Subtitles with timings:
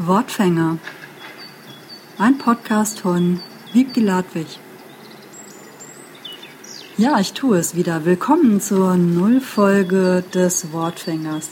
[0.00, 0.78] Wortfänger.
[2.18, 3.40] Ein Podcast von
[3.72, 4.60] Wiebke Ladwig.
[6.96, 8.04] Ja, ich tue es wieder.
[8.04, 11.48] Willkommen zur Nullfolge des Wortfängers.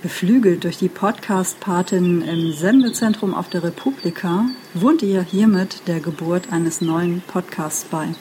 [0.00, 6.80] Beflügelt durch die Podcast-Patin im Sendezentrum auf der Republika wohnt ihr hiermit der Geburt eines
[6.80, 8.14] neuen Podcasts bei.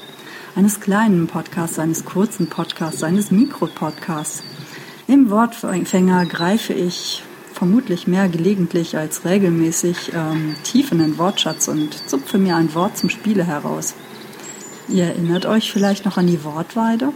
[0.58, 4.44] Eines kleinen Podcasts, eines kurzen Podcasts, eines Mikropodcasts.
[5.08, 7.24] Im Wortfänger greife ich
[7.58, 12.98] vermutlich mehr gelegentlich als regelmäßig ähm, tief in den Wortschatz und zupfe mir ein Wort
[12.98, 13.96] zum Spiele heraus.
[14.88, 17.12] Ihr erinnert euch vielleicht noch an die Wortweide?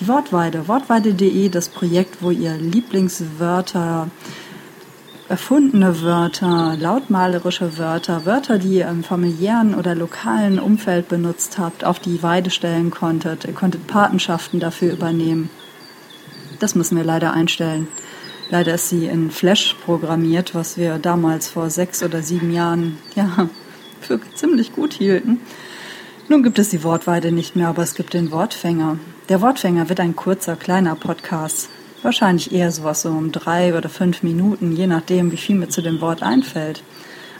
[0.00, 4.08] Die Wortweide, wortweide.de, das Projekt, wo ihr Lieblingswörter,
[5.28, 11.98] erfundene Wörter, lautmalerische Wörter, Wörter, die ihr im familiären oder lokalen Umfeld benutzt habt, auf
[11.98, 13.46] die Weide stellen konntet.
[13.46, 15.48] Ihr konntet Patenschaften dafür übernehmen.
[16.60, 17.88] Das müssen wir leider einstellen.
[18.50, 23.50] Leider ist sie in Flash programmiert, was wir damals vor sechs oder sieben Jahren ja,
[24.00, 25.40] für ziemlich gut hielten.
[26.28, 28.98] Nun gibt es die Wortweide nicht mehr, aber es gibt den Wortfänger.
[29.28, 31.68] Der Wortfänger wird ein kurzer, kleiner Podcast.
[32.02, 35.82] Wahrscheinlich eher sowas so um drei oder fünf Minuten, je nachdem, wie viel mir zu
[35.82, 36.82] dem Wort einfällt.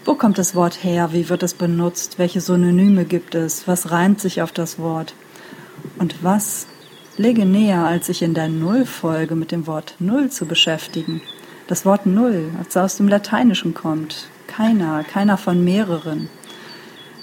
[0.05, 1.11] Wo kommt das Wort her?
[1.13, 2.19] Wie wird es benutzt?
[2.19, 3.67] Welche Synonyme gibt es?
[3.67, 5.15] Was reimt sich auf das Wort?
[5.99, 6.67] Und was
[7.19, 11.21] Lege näher, als sich in der Nullfolge mit dem Wort Null zu beschäftigen.
[11.67, 14.29] Das Wort Null, als aus dem Lateinischen kommt.
[14.47, 16.29] Keiner, keiner von mehreren.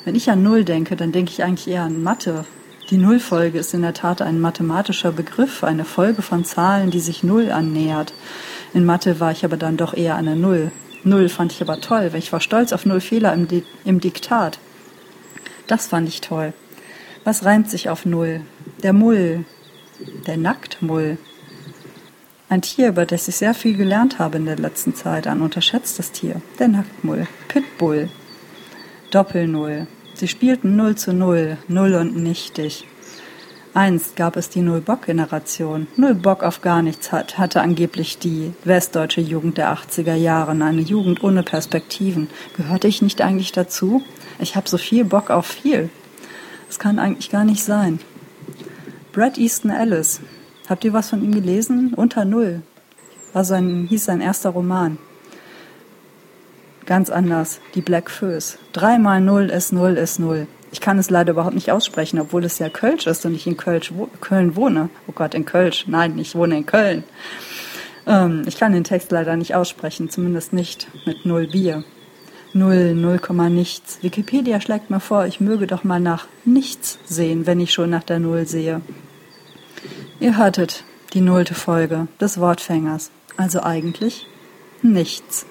[0.04, 2.44] Wenn ich an Null denke, dann denke ich eigentlich eher an Mathe.
[2.90, 7.24] Die Nullfolge ist in der Tat ein mathematischer Begriff, eine Folge von Zahlen, die sich
[7.24, 8.14] Null annähert.
[8.74, 10.72] In Mathe war ich aber dann doch eher an der Null.
[11.06, 14.02] Null fand ich aber toll, weil ich war stolz auf Null Fehler im, Di im
[14.02, 14.60] Diktat.
[15.68, 16.52] Das fand ich toll.
[17.24, 18.42] Was reimt sich auf Null?
[18.84, 19.46] Der Mull,
[20.28, 21.18] der Nacktmull.
[22.48, 25.28] Ein Tier, über das ich sehr viel gelernt habe in der letzten Zeit.
[25.28, 26.42] Ein unterschätztes Tier.
[26.60, 27.28] Der Nacktmull.
[27.48, 28.10] Pitbull.
[29.12, 29.88] Doppelnull.
[30.14, 31.58] Sie spielten Null zu Null.
[31.68, 32.86] Null und nichtig.
[33.74, 35.88] Einst gab es die Null-Bock-Generation.
[35.98, 40.52] Null Bock auf gar nichts hat, hatte angeblich die westdeutsche Jugend der 80er Jahre.
[40.52, 42.30] Eine Jugend ohne Perspektiven.
[42.56, 44.02] Gehörte ich nicht eigentlich dazu?
[44.40, 45.90] Ich habe so viel Bock auf viel.
[46.68, 48.00] Das kann eigentlich gar nicht sein.
[49.16, 50.20] Brad Easton Ellis.
[50.68, 51.94] Habt ihr was von ihm gelesen?
[51.96, 52.64] Unter Null.
[53.32, 54.98] War sein, hieß sein erster Roman.
[56.86, 57.62] Ganz anders.
[57.76, 58.58] Die Black Föß.
[58.74, 60.48] Dreimal Null ist Null ist Null.
[60.74, 63.56] Ich kann es leider überhaupt nicht aussprechen, obwohl es ja Kölsch ist und ich in
[63.56, 64.90] Kölsch, Köln wohne.
[65.08, 65.86] Oh Gott, in Kölsch.
[65.88, 67.06] Nein, ich wohne in Köln.
[68.06, 71.86] Ähm, ich kann den Text leider nicht aussprechen, zumindest nicht mit Null Bier.
[72.52, 74.00] Null, Null Komma nichts.
[74.02, 78.04] Wikipedia schlägt mir vor, ich möge doch mal nach nichts sehen, wenn ich schon nach
[78.04, 78.82] der Null sehe.
[80.26, 84.26] Ihr hörtet die nullte Folge des Wortfängers, also eigentlich
[84.82, 85.46] nichts.